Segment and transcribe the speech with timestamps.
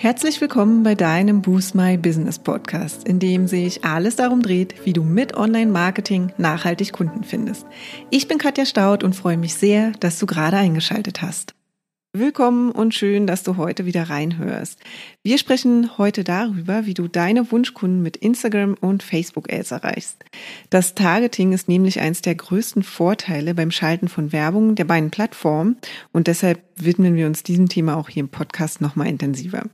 [0.00, 4.92] Herzlich willkommen bei deinem Boost My Business Podcast, in dem sich alles darum dreht, wie
[4.92, 7.66] du mit Online-Marketing nachhaltig Kunden findest.
[8.08, 11.56] Ich bin Katja Staud und freue mich sehr, dass du gerade eingeschaltet hast.
[12.12, 14.78] Willkommen und schön, dass du heute wieder reinhörst.
[15.24, 20.24] Wir sprechen heute darüber, wie du deine Wunschkunden mit Instagram und Facebook Ads erreichst.
[20.70, 25.76] Das Targeting ist nämlich eines der größten Vorteile beim Schalten von Werbung der beiden Plattformen
[26.12, 29.64] und deshalb widmen wir uns diesem Thema auch hier im Podcast nochmal intensiver.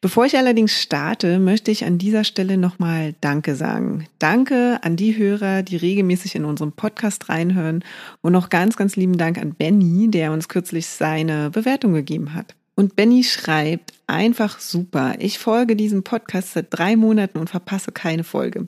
[0.00, 4.08] Bevor ich allerdings starte, möchte ich an dieser Stelle nochmal Danke sagen.
[4.18, 7.84] Danke an die Hörer, die regelmäßig in unserem Podcast reinhören
[8.20, 12.56] und noch ganz, ganz lieben Dank an Benny, der uns kürzlich seine Bewertung gegeben hat.
[12.82, 15.14] Und Benny schreibt, einfach super.
[15.20, 18.66] Ich folge diesem Podcast seit drei Monaten und verpasse keine Folge.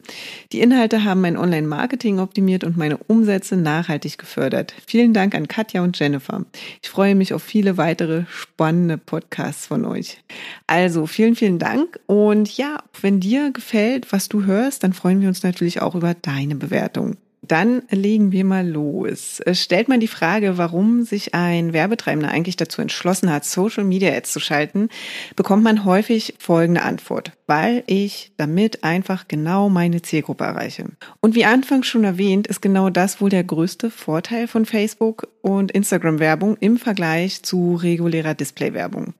[0.52, 4.72] Die Inhalte haben mein Online-Marketing optimiert und meine Umsätze nachhaltig gefördert.
[4.86, 6.44] Vielen Dank an Katja und Jennifer.
[6.80, 10.18] Ich freue mich auf viele weitere spannende Podcasts von euch.
[10.68, 11.98] Also vielen, vielen Dank.
[12.06, 16.14] Und ja, wenn dir gefällt, was du hörst, dann freuen wir uns natürlich auch über
[16.14, 17.16] deine Bewertung.
[17.48, 19.40] Dann legen wir mal los.
[19.52, 24.32] Stellt man die Frage, warum sich ein Werbetreibender eigentlich dazu entschlossen hat, Social Media Ads
[24.32, 24.88] zu schalten,
[25.36, 27.32] bekommt man häufig folgende Antwort.
[27.46, 30.86] Weil ich damit einfach genau meine Zielgruppe erreiche.
[31.20, 35.72] Und wie anfangs schon erwähnt, ist genau das wohl der größte Vorteil von Facebook und
[35.72, 39.12] Instagram Werbung im Vergleich zu regulärer Display Werbung.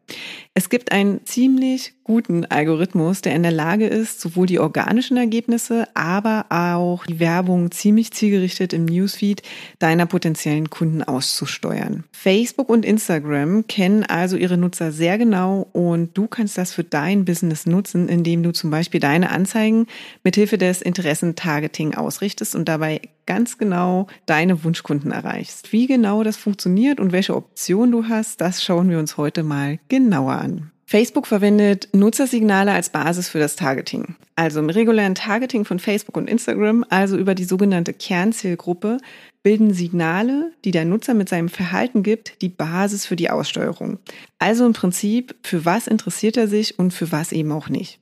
[0.55, 5.87] Es gibt einen ziemlich guten Algorithmus, der in der Lage ist, sowohl die organischen Ergebnisse,
[5.93, 9.43] aber auch die Werbung ziemlich zielgerichtet im Newsfeed
[9.81, 12.05] deiner potenziellen Kunden auszusteuern.
[12.13, 17.27] Facebook und Instagram kennen also ihre Nutzer sehr genau und du kannst das für dein
[17.27, 19.89] Business nutzen, indem du zum Beispiel deine Anzeigen
[20.23, 25.73] mithilfe des Interessentargeting ausrichtest und dabei ganz genau deine Wunschkunden erreichst.
[25.73, 29.79] Wie genau das funktioniert und welche Optionen du hast, das schauen wir uns heute mal
[29.89, 30.71] genauer an.
[30.87, 34.17] Facebook verwendet Nutzersignale als Basis für das Targeting.
[34.37, 38.99] Also im regulären Targeting von Facebook und Instagram, also über die sogenannte Kernzielgruppe,
[39.43, 43.99] bilden Signale, die der Nutzer mit seinem Verhalten gibt, die Basis für die Aussteuerung.
[44.39, 47.99] Also im Prinzip, für was interessiert er sich und für was eben auch nicht.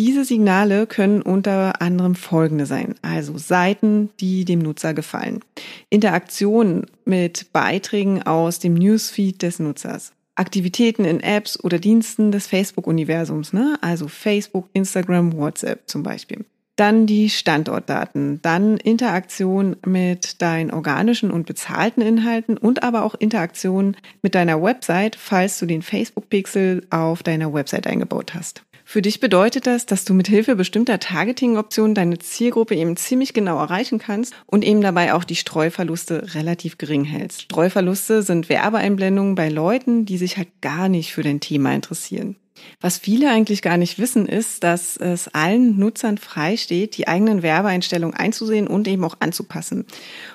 [0.00, 2.94] Diese Signale können unter anderem folgende sein.
[3.02, 5.40] Also Seiten, die dem Nutzer gefallen.
[5.90, 10.14] Interaktionen mit Beiträgen aus dem Newsfeed des Nutzers.
[10.36, 13.76] Aktivitäten in Apps oder Diensten des Facebook-Universums, ne?
[13.82, 16.46] also Facebook, Instagram, WhatsApp zum Beispiel.
[16.76, 23.98] Dann die Standortdaten, dann Interaktion mit deinen organischen und bezahlten Inhalten und aber auch Interaktion
[24.22, 28.62] mit deiner Website, falls du den Facebook-Pixel auf deiner Website eingebaut hast.
[28.90, 33.56] Für dich bedeutet das, dass du mit Hilfe bestimmter Targeting-Optionen deine Zielgruppe eben ziemlich genau
[33.56, 37.42] erreichen kannst und eben dabei auch die Streuverluste relativ gering hältst.
[37.42, 42.34] Streuverluste sind Werbeeinblendungen bei Leuten, die sich halt gar nicht für dein Thema interessieren.
[42.80, 48.16] Was viele eigentlich gar nicht wissen, ist, dass es allen Nutzern freisteht, die eigenen Werbeeinstellungen
[48.16, 49.86] einzusehen und eben auch anzupassen.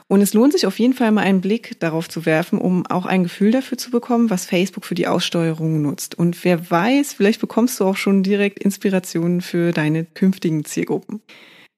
[0.08, 3.06] Und es lohnt sich auf jeden Fall mal einen Blick darauf zu werfen, um auch
[3.06, 6.16] ein Gefühl dafür zu bekommen, was Facebook für die Aussteuerung nutzt.
[6.16, 11.22] Und wer weiß, vielleicht bekommst du auch schon direkt Inspirationen für deine künftigen Zielgruppen.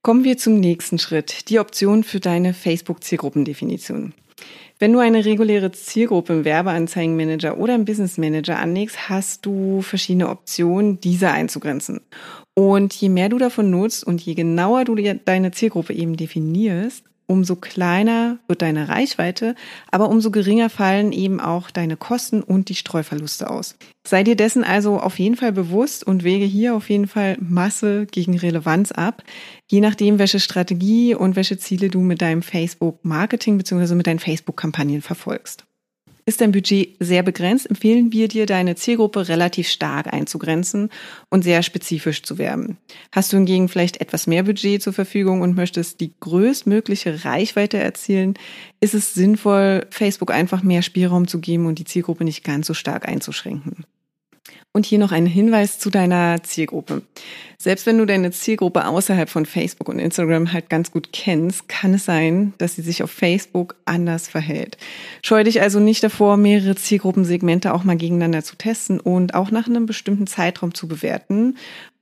[0.08, 4.14] Kommen wir zum nächsten Schritt, die Option für deine Facebook-Zielgruppendefinition.
[4.80, 10.30] Wenn du eine reguläre Zielgruppe im Werbeanzeigenmanager oder im Business Manager anlegst, hast du verschiedene
[10.30, 12.00] Optionen, diese einzugrenzen.
[12.54, 17.58] Und je mehr du davon nutzt und je genauer du deine Zielgruppe eben definierst, umso
[17.58, 19.54] kleiner wird deine Reichweite,
[19.92, 23.76] aber umso geringer fallen eben auch deine Kosten und die Streuverluste aus.
[24.08, 28.06] Sei dir dessen also auf jeden Fall bewusst und wege hier auf jeden Fall Masse
[28.06, 29.24] gegen Relevanz ab,
[29.70, 33.96] je nachdem, welche Strategie und welche Ziele du mit deinem Facebook-Marketing bzw.
[33.96, 35.67] mit deinen Facebook-Kampagnen verfolgst.
[36.28, 40.90] Ist dein Budget sehr begrenzt, empfehlen wir dir, deine Zielgruppe relativ stark einzugrenzen
[41.30, 42.78] und sehr spezifisch zu werben.
[43.14, 48.34] Hast du hingegen vielleicht etwas mehr Budget zur Verfügung und möchtest die größtmögliche Reichweite erzielen,
[48.82, 52.74] ist es sinnvoll, Facebook einfach mehr Spielraum zu geben und die Zielgruppe nicht ganz so
[52.74, 53.86] stark einzuschränken.
[54.74, 57.02] Und hier noch ein Hinweis zu deiner Zielgruppe.
[57.58, 61.96] Selbst wenn du deine Zielgruppe außerhalb von Facebook und Instagram halt ganz gut kennst, kann
[61.96, 64.78] es sein, dass sie sich auf Facebook anders verhält.
[65.24, 69.68] Scheu dich also nicht davor, mehrere Zielgruppensegmente auch mal gegeneinander zu testen und auch nach
[69.68, 71.56] einem bestimmten Zeitraum zu bewerten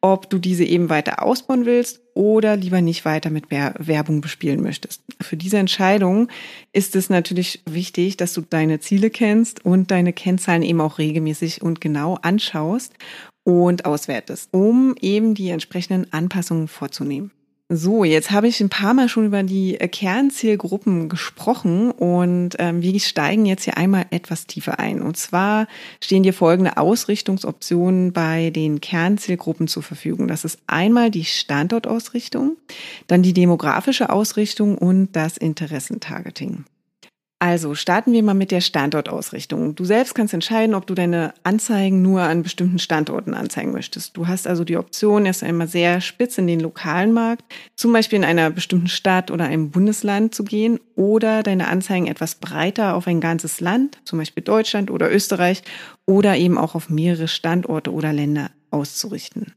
[0.05, 5.03] ob du diese eben weiter ausbauen willst oder lieber nicht weiter mit Werbung bespielen möchtest.
[5.21, 6.29] Für diese Entscheidung
[6.73, 11.61] ist es natürlich wichtig, dass du deine Ziele kennst und deine Kennzahlen eben auch regelmäßig
[11.61, 12.93] und genau anschaust
[13.43, 17.31] und auswertest, um eben die entsprechenden Anpassungen vorzunehmen.
[17.67, 22.83] So, jetzt habe ich ein paar Mal schon über die äh, Kernzielgruppen gesprochen und ähm,
[22.83, 25.01] wir steigen jetzt hier einmal etwas tiefer ein.
[25.01, 25.67] Und zwar
[25.99, 30.27] stehen dir folgende Ausrichtungsoptionen bei den Kernzielgruppen zur Verfügung.
[30.27, 32.55] Das ist einmal die Standortausrichtung,
[33.07, 36.65] dann die demografische Ausrichtung und das Interessentargeting.
[37.39, 39.75] Also starten wir mal mit der Standortausrichtung.
[39.75, 44.15] Du selbst kannst entscheiden, ob du deine Anzeigen nur an bestimmten Standorten anzeigen möchtest.
[44.15, 47.43] Du hast also die Option, erst einmal sehr spitz in den lokalen Markt,
[47.75, 52.35] zum Beispiel in einer bestimmten Stadt oder einem Bundesland zu gehen oder deine Anzeigen etwas
[52.35, 55.61] breiter auf ein ganzes Land, zum Beispiel Deutschland oder Österreich
[56.05, 59.53] oder eben auch auf mehrere Standorte oder Länder auszurichten.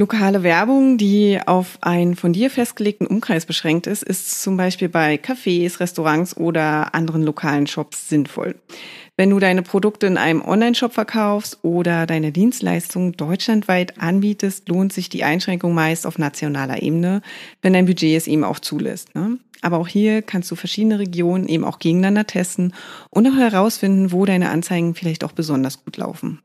[0.00, 5.16] Lokale Werbung, die auf einen von dir festgelegten Umkreis beschränkt ist, ist zum Beispiel bei
[5.16, 8.54] Cafés, Restaurants oder anderen lokalen Shops sinnvoll.
[9.18, 15.10] Wenn du deine Produkte in einem Online-Shop verkaufst oder deine Dienstleistungen deutschlandweit anbietest, lohnt sich
[15.10, 17.20] die Einschränkung meist auf nationaler Ebene,
[17.60, 19.14] wenn dein Budget es eben auch zulässt.
[19.14, 19.36] Ne?
[19.60, 22.72] Aber auch hier kannst du verschiedene Regionen eben auch gegeneinander testen
[23.10, 26.40] und auch herausfinden, wo deine Anzeigen vielleicht auch besonders gut laufen.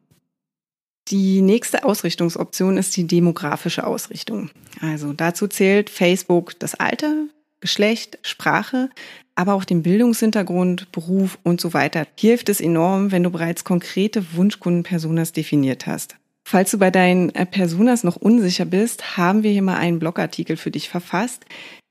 [1.09, 4.49] Die nächste Ausrichtungsoption ist die demografische Ausrichtung.
[4.81, 7.25] Also dazu zählt Facebook das Alter,
[7.59, 8.89] Geschlecht, Sprache,
[9.35, 12.07] aber auch den Bildungshintergrund, Beruf und so weiter.
[12.15, 16.15] Hier hilft es enorm, wenn du bereits konkrete Wunschkundenpersonas definiert hast.
[16.47, 20.57] Falls du bei deinen äh, Personas noch unsicher bist, haben wir hier mal einen Blogartikel
[20.57, 21.43] für dich verfasst,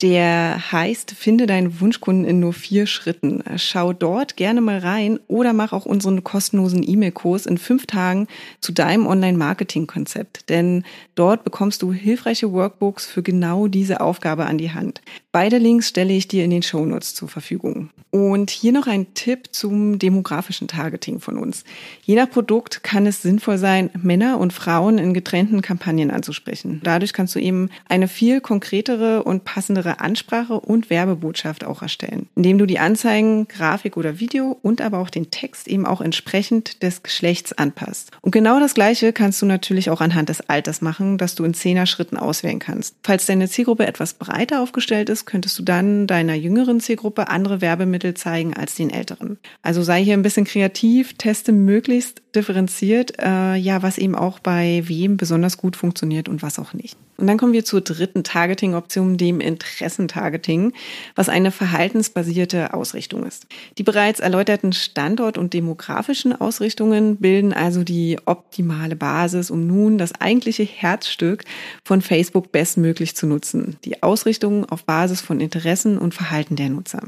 [0.03, 3.45] der heißt, finde deinen Wunschkunden in nur vier Schritten.
[3.56, 8.27] Schau dort gerne mal rein oder mach auch unseren kostenlosen E-Mail-Kurs in fünf Tagen
[8.61, 10.51] zu deinem Online-Marketing-Konzept.
[10.51, 10.85] Denn
[11.15, 15.01] dort bekommst du hilfreiche Workbooks für genau diese Aufgabe an die Hand.
[15.31, 17.91] Beide Links stelle ich dir in den Shownotes zur Verfügung.
[18.11, 21.65] Und hier noch ein Tipp zum demografischen Targeting von uns.
[22.03, 26.81] Je nach Produkt kann es sinnvoll sein, Männer und Frauen in getrennten Kampagnen anzusprechen.
[26.82, 32.29] Dadurch kannst du eben eine viel konkretere und passende besondere Ansprache und Werbebotschaft auch erstellen,
[32.35, 36.82] indem du die Anzeigen, Grafik oder Video und aber auch den Text eben auch entsprechend
[36.82, 38.11] des Geschlechts anpasst.
[38.20, 41.55] Und genau das Gleiche kannst du natürlich auch anhand des Alters machen, dass du in
[41.55, 42.96] zehner Schritten auswählen kannst.
[43.02, 48.14] Falls deine Zielgruppe etwas breiter aufgestellt ist, könntest du dann deiner jüngeren Zielgruppe andere Werbemittel
[48.14, 49.38] zeigen als den älteren.
[49.62, 54.83] Also sei hier ein bisschen kreativ, teste möglichst differenziert, äh, ja, was eben auch bei
[54.87, 56.97] wem besonders gut funktioniert und was auch nicht.
[57.17, 60.73] Und dann kommen wir zur dritten Targeting-Option, dem Interessentargeting,
[61.15, 63.47] was eine verhaltensbasierte Ausrichtung ist.
[63.79, 70.21] Die bereits erläuterten Standort- und demografischen Ausrichtungen bilden also die optimale Basis, um nun das
[70.21, 71.45] eigentliche Herzstück
[71.85, 73.77] von Facebook bestmöglich zu nutzen.
[73.85, 77.03] Die Ausrichtung auf Basis von Interessen und Verhalten der Nutzer.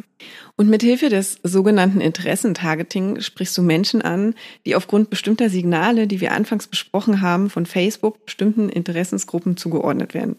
[0.56, 4.34] Und mit Hilfe des sogenannten Interessentargeting sprichst du Menschen an,
[4.64, 10.36] die aufgrund bestimmter Signale, die wir anfangs besprochen haben, von Facebook bestimmten Interessensgruppen zugeordnet werden.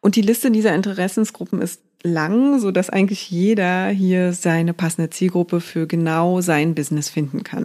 [0.00, 5.62] Und die Liste dieser Interessensgruppen ist lang, so dass eigentlich jeder hier seine passende Zielgruppe
[5.62, 7.64] für genau sein Business finden kann.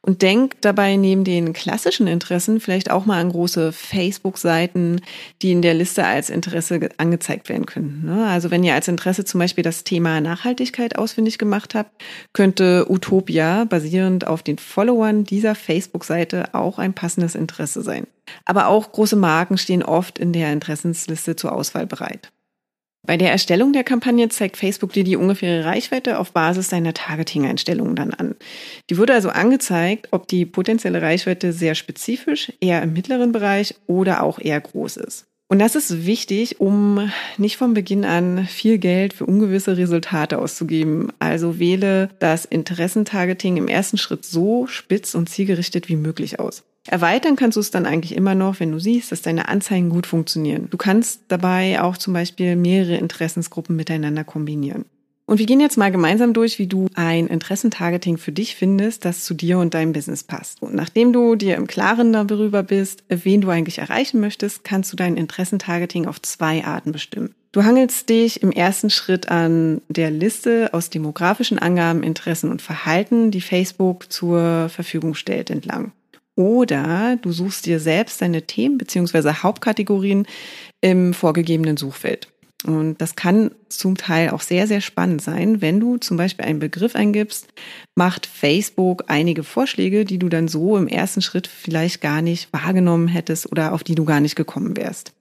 [0.00, 5.00] Und denk dabei neben den klassischen Interessen vielleicht auch mal an große Facebook-Seiten,
[5.42, 8.06] die in der Liste als Interesse angezeigt werden könnten.
[8.06, 8.26] Ne?
[8.26, 13.64] Also wenn ihr als Interesse zum Beispiel das Thema Nachhaltigkeit ausfindig gemacht habt, könnte Utopia
[13.64, 18.06] basierend auf den Followern dieser Facebook-Seite auch ein passendes Interesse sein.
[18.44, 22.30] Aber auch große Marken stehen oft in der Interessensliste zur Auswahl bereit.
[23.08, 27.96] Bei der Erstellung der Kampagne zeigt Facebook dir die ungefähre Reichweite auf Basis deiner Targeting-Einstellungen
[27.96, 28.34] dann an.
[28.90, 34.22] Die wurde also angezeigt, ob die potenzielle Reichweite sehr spezifisch, eher im mittleren Bereich oder
[34.22, 35.24] auch eher groß ist.
[35.48, 41.10] Und das ist wichtig, um nicht von Beginn an viel Geld für ungewisse Resultate auszugeben.
[41.18, 46.62] Also wähle das Interessentargeting im ersten Schritt so spitz und zielgerichtet wie möglich aus.
[46.88, 50.06] Erweitern kannst du es dann eigentlich immer noch, wenn du siehst, dass deine Anzeigen gut
[50.06, 50.68] funktionieren.
[50.70, 54.86] Du kannst dabei auch zum Beispiel mehrere Interessensgruppen miteinander kombinieren.
[55.26, 59.24] Und wir gehen jetzt mal gemeinsam durch, wie du ein Interessentargeting für dich findest, das
[59.24, 60.62] zu dir und deinem Business passt.
[60.62, 64.96] Und nachdem du dir im Klaren darüber bist, wen du eigentlich erreichen möchtest, kannst du
[64.96, 67.34] dein Interessentargeting auf zwei Arten bestimmen.
[67.52, 73.30] Du hangelst dich im ersten Schritt an der Liste aus demografischen Angaben, Interessen und Verhalten,
[73.30, 75.92] die Facebook zur Verfügung stellt, entlang.
[76.38, 80.24] Oder du suchst dir selbst deine Themen beziehungsweise Hauptkategorien
[80.80, 82.28] im vorgegebenen Suchfeld.
[82.64, 85.60] Und das kann zum Teil auch sehr, sehr spannend sein.
[85.60, 87.48] Wenn du zum Beispiel einen Begriff eingibst,
[87.96, 93.08] macht Facebook einige Vorschläge, die du dann so im ersten Schritt vielleicht gar nicht wahrgenommen
[93.08, 95.17] hättest oder auf die du gar nicht gekommen wärst.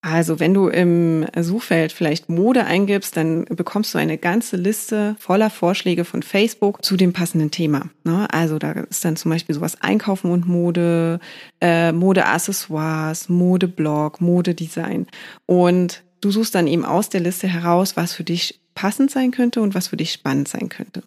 [0.00, 5.50] Also wenn du im Suchfeld vielleicht Mode eingibst, dann bekommst du eine ganze Liste voller
[5.50, 7.90] Vorschläge von Facebook zu dem passenden Thema.
[8.04, 8.28] Ne?
[8.32, 11.18] Also da ist dann zum Beispiel sowas Einkaufen und Mode,
[11.60, 15.08] äh, Modeaccessoires, Modeblog, Modedesign.
[15.46, 19.60] Und du suchst dann eben aus der Liste heraus, was für dich passend sein könnte
[19.60, 21.02] und was für dich spannend sein könnte.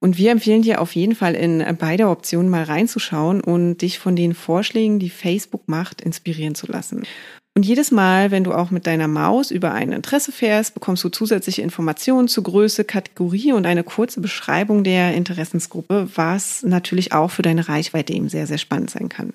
[0.00, 4.16] Und wir empfehlen dir auf jeden Fall in beide Optionen mal reinzuschauen und dich von
[4.16, 7.04] den Vorschlägen, die Facebook macht, inspirieren zu lassen.
[7.54, 11.10] Und jedes Mal, wenn du auch mit deiner Maus über ein Interesse fährst, bekommst du
[11.10, 17.42] zusätzliche Informationen zur Größe, Kategorie und eine kurze Beschreibung der Interessensgruppe, was natürlich auch für
[17.42, 19.34] deine Reichweite eben sehr, sehr spannend sein kann.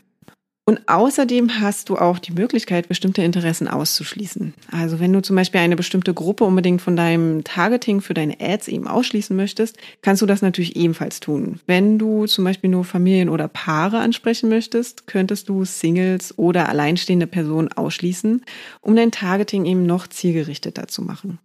[0.69, 4.53] Und außerdem hast du auch die Möglichkeit, bestimmte Interessen auszuschließen.
[4.69, 8.67] Also wenn du zum Beispiel eine bestimmte Gruppe unbedingt von deinem Targeting für deine Ads
[8.67, 11.62] eben ausschließen möchtest, kannst du das natürlich ebenfalls tun.
[11.67, 17.27] Wenn du zum Beispiel nur Familien oder Paare ansprechen möchtest, könntest du Singles oder alleinstehende
[17.27, 18.43] Personen ausschließen,
[18.81, 21.39] um dein Targeting eben noch zielgerichteter zu machen.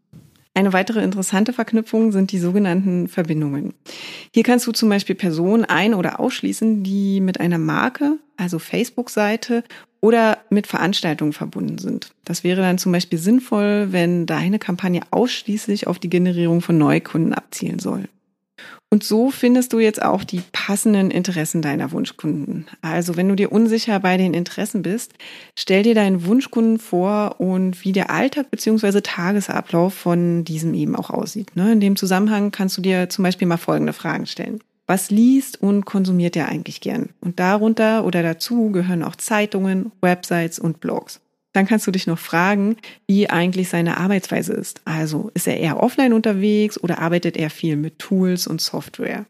[0.55, 3.73] Eine weitere interessante Verknüpfung sind die sogenannten Verbindungen.
[4.35, 9.65] Hier kannst du zum Beispiel Personen ein- oder ausschließen, die mit einer Marke, also Facebook-Seite
[10.03, 12.13] oder mit Veranstaltungen verbunden sind.
[12.25, 17.33] Das wäre dann zum Beispiel sinnvoll, wenn deine Kampagne ausschließlich auf die Generierung von Neukunden
[17.33, 18.09] abzielen soll.
[18.93, 22.67] Und so findest du jetzt auch die passenden Interessen deiner Wunschkunden.
[22.83, 25.15] Also wenn du dir unsicher bei den Interessen bist,
[25.59, 29.01] stell dir deinen Wunschkunden vor und wie der Alltag bzw.
[29.01, 31.57] Tagesablauf von diesem eben auch aussieht.
[31.57, 31.73] Ne?
[31.73, 34.61] In dem Zusammenhang kannst du dir zum Beispiel mal folgende Fragen stellen.
[34.87, 37.09] Was liest und konsumiert er eigentlich gern?
[37.23, 41.22] Und darunter oder dazu gehören auch Zeitungen, Websites und Blogs.
[41.53, 44.81] Dann kannst du dich noch fragen, wie eigentlich seine Arbeitsweise ist.
[44.85, 49.27] Also ist er eher offline unterwegs oder arbeitet er viel mit Tools und Software?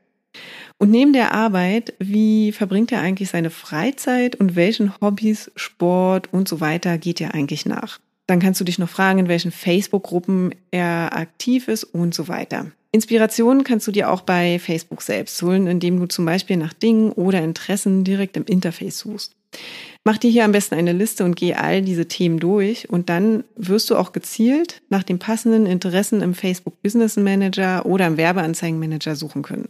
[0.79, 6.49] Und neben der Arbeit, wie verbringt er eigentlich seine Freizeit und welchen Hobbys, Sport und
[6.49, 7.99] so weiter geht er eigentlich nach?
[8.27, 12.67] Dann kannst du dich noch fragen, in welchen Facebook-Gruppen er aktiv ist und so weiter.
[12.93, 17.11] Inspirationen kannst du dir auch bei Facebook selbst holen, indem du zum Beispiel nach Dingen
[17.13, 19.35] oder Interessen direkt im Interface suchst.
[20.05, 23.45] Mach dir hier am besten eine Liste und geh all diese Themen durch und dann
[23.55, 29.15] wirst du auch gezielt nach den passenden Interessen im Facebook Business Manager oder im Werbeanzeigenmanager
[29.15, 29.69] suchen können.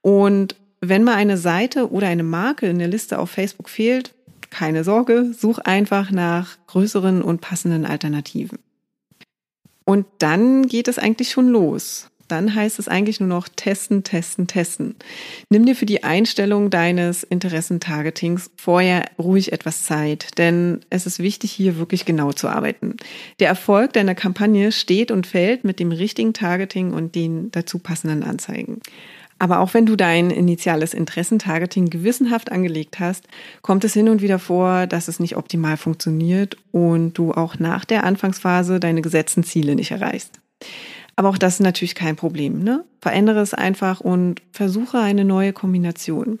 [0.00, 4.14] Und wenn mal eine Seite oder eine Marke in der Liste auf Facebook fehlt,
[4.48, 8.58] keine Sorge, such einfach nach größeren und passenden Alternativen.
[9.84, 14.46] Und dann geht es eigentlich schon los dann heißt es eigentlich nur noch testen, testen,
[14.46, 14.96] testen.
[15.50, 21.52] Nimm dir für die Einstellung deines Interessentargetings vorher ruhig etwas Zeit, denn es ist wichtig,
[21.52, 22.96] hier wirklich genau zu arbeiten.
[23.38, 28.22] Der Erfolg deiner Kampagne steht und fällt mit dem richtigen Targeting und den dazu passenden
[28.22, 28.80] Anzeigen.
[29.38, 33.26] Aber auch wenn du dein initiales Interessentargeting gewissenhaft angelegt hast,
[33.60, 37.84] kommt es hin und wieder vor, dass es nicht optimal funktioniert und du auch nach
[37.84, 40.40] der Anfangsphase deine gesetzten Ziele nicht erreichst.
[41.16, 42.62] Aber auch das ist natürlich kein Problem.
[42.62, 42.84] Ne?
[43.00, 46.38] Verändere es einfach und versuche eine neue Kombination.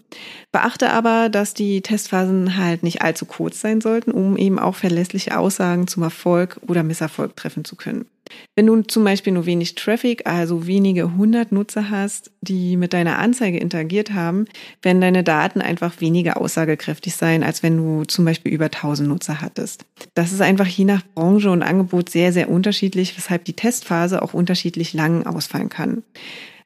[0.50, 5.36] Beachte aber, dass die Testphasen halt nicht allzu kurz sein sollten, um eben auch verlässliche
[5.36, 8.06] Aussagen zum Erfolg oder Misserfolg treffen zu können.
[8.54, 13.18] Wenn du zum Beispiel nur wenig Traffic, also wenige hundert Nutzer hast, die mit deiner
[13.18, 14.44] Anzeige interagiert haben,
[14.82, 19.40] werden deine Daten einfach weniger aussagekräftig sein, als wenn du zum Beispiel über 1000 Nutzer
[19.40, 19.84] hattest.
[20.14, 24.34] Das ist einfach je nach Branche und Angebot sehr, sehr unterschiedlich, weshalb die Testphase auch
[24.34, 26.02] unterschiedlich lang ausfallen kann.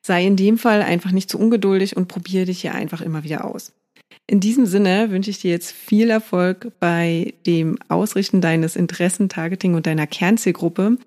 [0.02, 3.44] Sei in dem Fall einfach nicht zu ungeduldig und probiere dich hier einfach immer wieder
[3.44, 3.72] aus.
[4.26, 9.86] In diesem Sinne wünsche ich dir jetzt viel Erfolg bei dem Ausrichten deines Interessentargeting und
[9.86, 10.98] deiner Kernzielgruppe.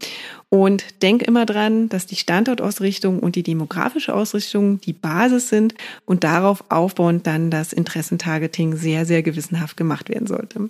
[0.50, 5.75] Und denk immer dran, dass die Standortausrichtung und die demografische Ausrichtung die Basis sind
[6.06, 10.70] und darauf aufbauend dann das Interessentargeting sehr, sehr gewissenhaft gemacht werden sollte.